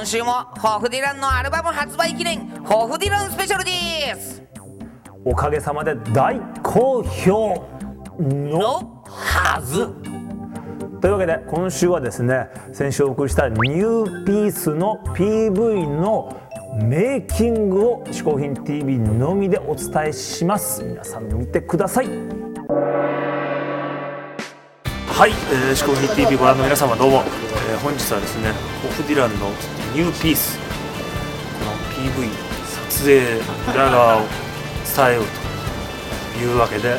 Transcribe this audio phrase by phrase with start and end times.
[0.00, 3.70] 今週もホフディランのアルバム発売記念ホフディランスペシャルで
[4.18, 4.42] す。
[5.26, 7.68] おかげさまで大好評
[8.18, 9.88] ののはず。
[11.02, 16.34] というわけで今週はですね先週お送りしたニューピースの PV の
[16.82, 20.82] メイキングを「嗜好品 TV」のみでお伝えします。
[20.82, 22.06] 皆さん見てください。
[22.06, 22.12] は
[25.26, 29.50] い、えー、嗜好品 TV ご覧の皆様どうも、えー本日はですねホフディランの
[29.92, 31.72] ニューピースこの
[32.10, 32.34] PV の
[32.90, 33.40] 撮影
[33.72, 34.30] 裏側を伝
[35.10, 35.24] えよう
[36.34, 36.96] というわけで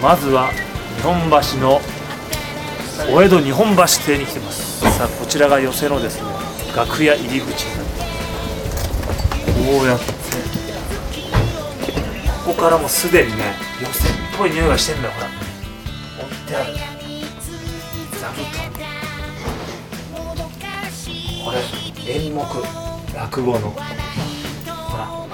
[0.00, 0.50] まずは
[0.96, 1.80] 日本橋の
[3.12, 4.80] お江戸日本橋邸に来てます。
[4.96, 6.28] さあこちらが寄せのですね
[6.74, 7.92] 楽屋入り口になって
[9.52, 10.06] こうやって
[12.44, 15.26] ここからもすでにね寄せっぽい匂いがしてんだよほら。
[15.26, 16.72] 置いてある。
[18.18, 18.70] 座布団。
[21.44, 21.85] これ。
[22.08, 22.40] 演目
[23.14, 23.70] 落語の。
[23.70, 23.80] ほ
[24.96, 25.26] ら。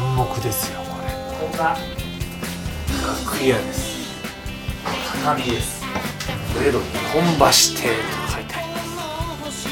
[0.00, 1.08] 演目ですよこれ。
[1.38, 1.76] ここが
[3.28, 4.24] 楽屋です。
[5.22, 5.84] 畳です。
[6.58, 7.44] 上戸日本橋
[7.76, 9.68] 邸と書いてあります。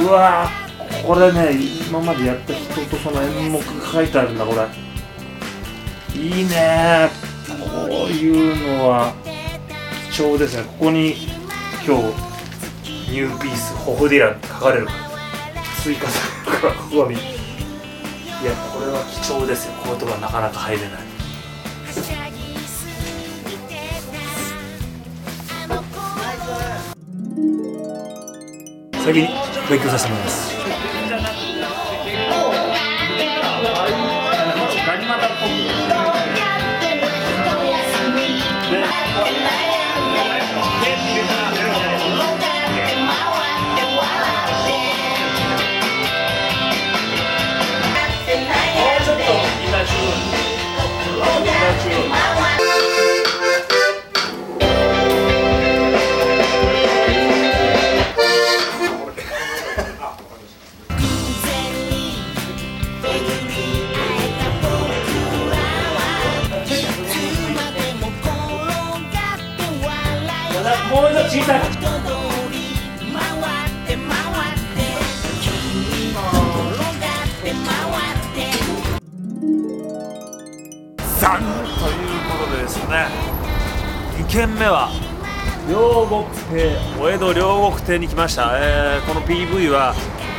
[0.00, 1.52] うわーこれね
[1.86, 6.18] 今までやった人とその演目が書いてあるんだこれ。
[6.18, 7.10] いいね。
[7.46, 9.12] こういうのは
[10.10, 10.62] 貴重ですね。
[10.62, 11.14] ここに
[11.86, 12.27] 今日
[13.10, 14.98] ニューピースホフディランって書かれるから
[15.82, 17.14] 追加されるからここに。
[17.14, 19.72] いやこれは貴重ですよ。
[19.82, 20.90] こういうとこはなかなか入れない。
[29.04, 29.28] 先に
[29.70, 30.57] 勉強させてもらいます。
[70.98, 71.60] もう一度小さい
[81.20, 83.06] さんということでですね
[84.16, 84.90] 2軒目は
[85.70, 89.94] 両国亭お江戸両国亭に来ました、えーこの PV は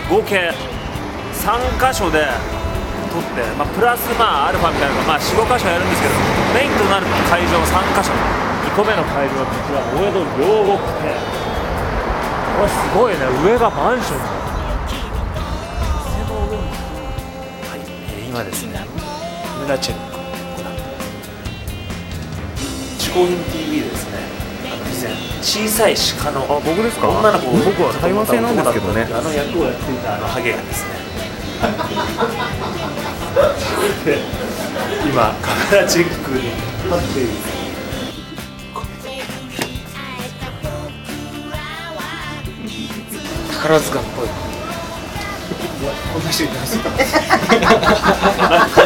[0.10, 0.52] 合計
[1.36, 2.28] 3箇所で
[3.14, 6.16] 撮って、まあ、プラスまあアルファみたいなのが、まあ、45箇所やるんですけど
[6.54, 8.49] メインとなる会場3箇所。
[8.76, 11.14] 個目の会場はこちらお江戸両国亭
[12.56, 14.20] これすごいね上がマンション
[17.70, 17.80] はい、
[18.14, 20.02] えー今ですねカメラチェック
[20.58, 20.74] ご覧
[23.00, 24.18] 嗜好品 TV ですね
[24.66, 31.00] あの以前小さい鹿のあ僕ですか女の子僕は台湾製なんですけどねあの役をやっていたあのハゲがですね
[35.10, 37.59] 今カメラチェックに立っている
[43.62, 44.26] 宝塚っぽい。
[44.26, 44.30] い
[45.86, 46.92] やこんな人います勘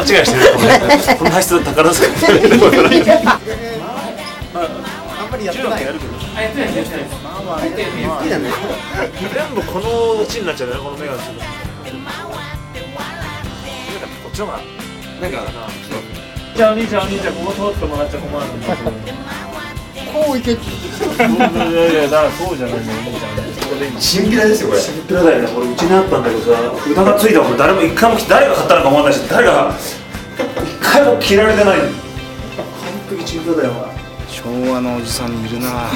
[0.00, 0.68] 違いしてるこれ
[1.16, 2.06] こんな人宝塚
[4.54, 5.82] あんまりやってない。
[5.82, 6.76] やるけどあやってない。
[6.76, 7.06] やってない
[9.34, 11.44] 全部このうちになっちゃうねこのメガネするこ
[14.28, 14.58] っちの方が
[15.20, 15.38] なんか
[16.56, 18.66] じゃあお兄ちゃんお兄ちゃんここ通ってもらっちゃ困るんだ
[20.14, 20.52] こういけ。
[20.52, 20.60] いや
[21.28, 23.34] いやいやだからそうじゃないのお兄ちゃん。
[23.34, 24.80] ここで今チンピラですよこれ。
[24.80, 25.66] シンプルだよねこれ。
[25.66, 29.12] うちにあったんだけどさ歌がついたもん誰も一回も誰が買ったのか思わない。
[29.12, 29.74] し誰が
[30.38, 31.78] 一回も着られてない。
[31.78, 31.88] 完
[33.10, 33.72] 璧チンプルだよ
[34.28, 35.90] 昭和のおじさんいるな。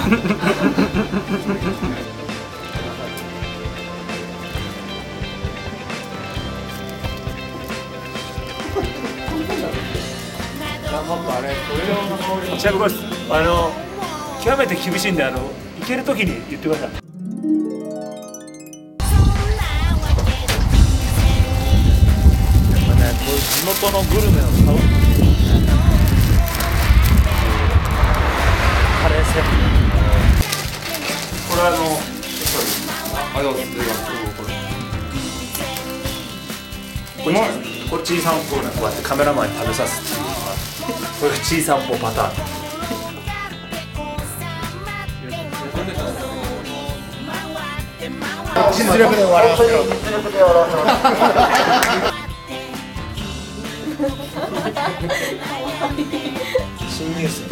[12.59, 12.97] チャブス
[13.31, 13.71] あの
[14.43, 15.39] 極めて厳しいんであの
[15.81, 16.91] 行ける時に言ってください。
[16.91, 17.01] やっ
[22.87, 24.79] ぱねこういう地元のグルメを買う
[29.03, 29.49] カレーセット
[31.51, 31.77] これあの
[33.35, 33.65] あでもこれ
[37.25, 37.35] これ
[37.91, 42.58] これチーさんぽをこうやってカメラマンに食べさすっていうこれがチーさんぽパターン
[48.73, 49.85] 実力で笑わせろ
[56.89, 57.43] 新ニュース